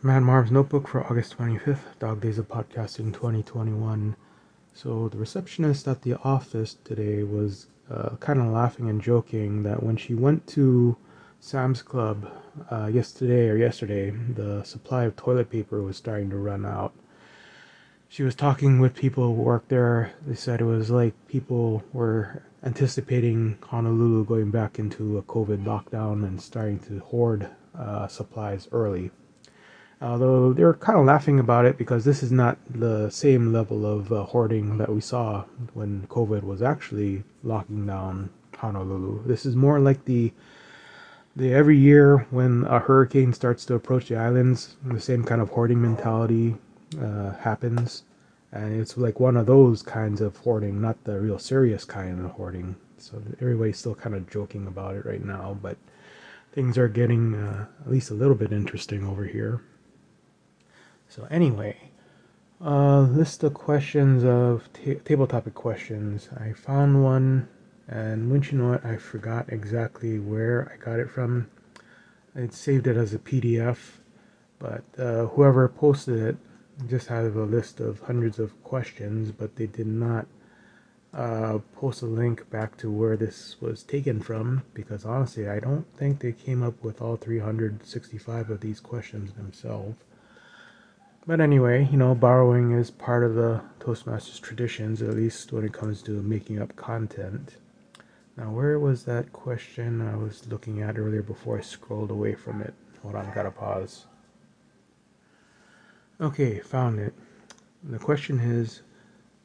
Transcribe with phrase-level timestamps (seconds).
[0.00, 4.14] Mad Marv's Notebook for August 25th, Dog Days of Podcasting 2021.
[4.72, 9.82] So, the receptionist at the office today was uh, kind of laughing and joking that
[9.82, 10.96] when she went to
[11.40, 12.30] Sam's Club
[12.70, 16.92] uh, yesterday or yesterday, the supply of toilet paper was starting to run out.
[18.08, 20.12] She was talking with people who work there.
[20.24, 26.24] They said it was like people were anticipating Honolulu going back into a COVID lockdown
[26.24, 29.10] and starting to hoard uh, supplies early
[30.00, 34.12] although they're kind of laughing about it because this is not the same level of
[34.12, 39.26] uh, hoarding that we saw when COVID was actually locking down Honolulu.
[39.26, 40.32] This is more like the
[41.36, 45.50] the every year when a hurricane starts to approach the islands, the same kind of
[45.50, 46.56] hoarding mentality
[47.00, 48.02] uh, happens,
[48.50, 52.32] and it's like one of those kinds of hoarding, not the real serious kind of
[52.32, 52.74] hoarding.
[52.96, 55.76] So everybody's still kind of joking about it right now, but
[56.52, 59.60] things are getting uh, at least a little bit interesting over here.
[61.08, 61.90] So anyway,
[62.60, 66.28] uh, list of questions of ta- table topic questions.
[66.38, 67.48] I found one,
[67.88, 71.48] and wouldn't you know it, I forgot exactly where I got it from.
[72.36, 73.78] I saved it as a PDF,
[74.58, 76.36] but uh, whoever posted it
[76.88, 80.26] just had a list of hundreds of questions, but they did not
[81.14, 85.86] uh, post a link back to where this was taken from because honestly, I don't
[85.96, 89.96] think they came up with all 365 of these questions themselves.
[91.28, 95.74] But anyway, you know, borrowing is part of the Toastmasters traditions, at least when it
[95.74, 97.56] comes to making up content.
[98.38, 102.62] Now, where was that question I was looking at earlier before I scrolled away from
[102.62, 102.72] it?
[103.02, 104.06] Hold on, gotta pause.
[106.18, 107.12] Okay, found it.
[107.84, 108.80] The question is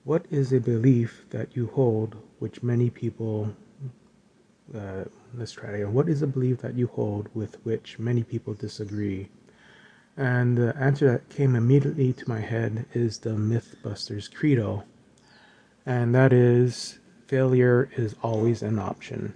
[0.05, 3.53] What is a belief that you hold which many people.
[4.73, 5.93] Uh, let's try it again.
[5.93, 9.27] What is a belief that you hold with which many people disagree?
[10.15, 14.83] And the answer that came immediately to my head is the Mythbusters Credo.
[15.85, 19.33] And that is failure is always an option.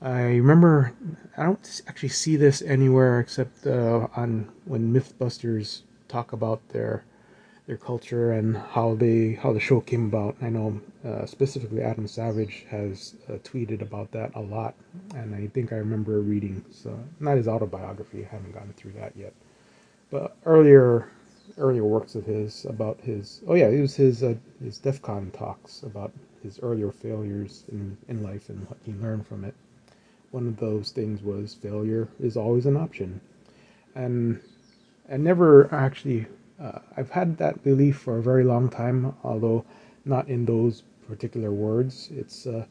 [0.00, 0.92] I remember,
[1.36, 7.04] I don't actually see this anywhere except uh, on when Mythbusters talk about their
[7.66, 10.36] their culture and how they how the show came about.
[10.42, 14.74] I know uh, specifically Adam Savage has uh, tweeted about that a lot,
[15.14, 18.24] and I think I remember reading so not his autobiography.
[18.26, 19.32] I haven't gotten through that yet,
[20.46, 21.08] earlier
[21.58, 25.30] earlier works of his about his oh yeah it was his uh, his DEF CON
[25.30, 29.54] talks about his earlier failures in, in life and what he learned from it.
[30.30, 33.20] One of those things was failure is always an option,
[33.94, 34.40] and
[35.10, 36.26] I never actually
[36.60, 39.64] uh, I've had that belief for a very long time, although
[40.04, 42.10] not in those particular words.
[42.12, 42.66] It's uh,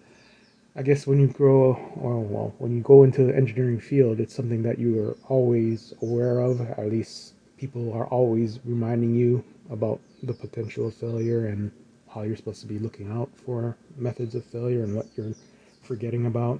[0.75, 4.33] I guess when you grow, or well, when you go into the engineering field, it's
[4.33, 6.61] something that you are always aware of.
[6.61, 11.71] At least people are always reminding you about the potential of failure and
[12.09, 15.35] how you're supposed to be looking out for methods of failure and what you're
[15.81, 16.59] forgetting about.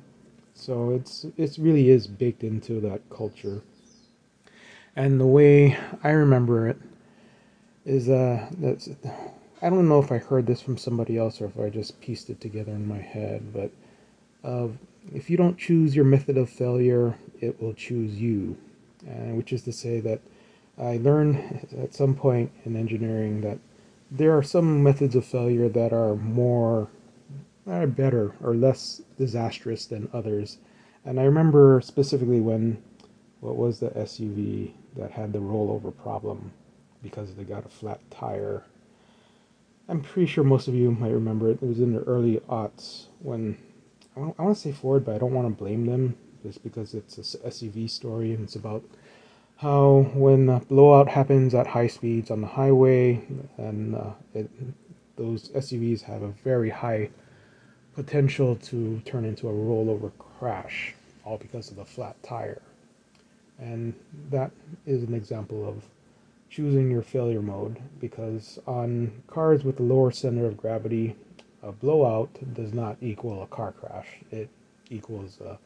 [0.53, 3.63] So it's it really is baked into that culture.
[4.95, 6.77] And the way I remember it
[7.85, 8.47] is uh
[9.61, 12.29] I don't know if I heard this from somebody else or if I just pieced
[12.29, 13.71] it together in my head, but
[14.43, 14.77] of
[15.13, 18.57] if you don't choose your method of failure, it will choose you.
[19.05, 20.21] Which is to say that
[20.77, 23.59] I learned at some point in engineering that
[24.09, 26.87] there are some methods of failure that are more,
[27.67, 30.57] are better or less disastrous than others.
[31.03, 32.81] And I remember specifically when,
[33.41, 36.53] what was the SUV that had the rollover problem
[37.01, 38.63] because they got a flat tire.
[39.89, 41.61] I'm pretty sure most of you might remember it.
[41.61, 43.57] It was in the early aughts when
[44.15, 46.63] I want, I want to say Ford, but I don't want to blame them just
[46.63, 48.83] because it's a SUV story and it's about
[49.57, 53.23] how when the blowout happens at high speeds on the highway
[53.57, 54.49] and uh, it,
[55.15, 57.09] those SUVs have a very high
[57.95, 60.93] potential to turn into a rollover crash,
[61.23, 62.61] all because of the flat tire.
[63.59, 63.93] And
[64.29, 64.51] that
[64.85, 65.83] is an example of
[66.49, 71.15] choosing your failure mode because on cars with a lower center of gravity,
[71.63, 74.07] a blowout does not equal a car crash.
[74.31, 74.49] It
[74.89, 75.57] equals a,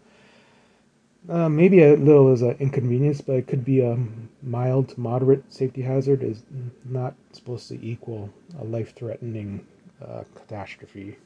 [1.30, 3.98] uh, maybe a little as an inconvenience, but it could be a
[4.44, 6.24] mild to moderate safety hazard.
[6.24, 6.44] Is
[6.86, 8.30] not supposed to equal
[8.60, 9.66] a life-threatening
[10.02, 11.18] uh, catastrophe.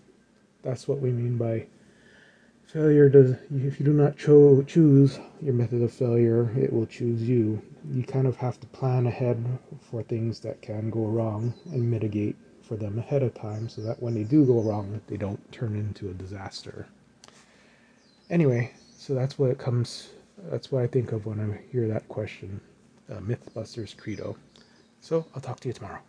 [0.64, 1.68] That's what we mean by
[2.66, 3.10] failure.
[3.10, 7.62] Does if you do not cho- choose your method of failure, it will choose you.
[7.92, 9.44] You kind of have to plan ahead
[9.82, 12.38] for things that can go wrong and mitigate
[12.72, 15.76] for them ahead of time so that when they do go wrong, they don't turn
[15.76, 16.88] into a disaster.
[18.30, 20.12] Anyway, so that's what it comes,
[20.50, 22.62] that's what I think of when I hear that question.
[23.12, 24.38] uh, Mythbusters Credo.
[25.02, 26.00] So I'll talk to you tomorrow.